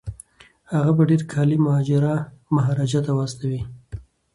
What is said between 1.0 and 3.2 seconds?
ډیر کالي مهاراجا ته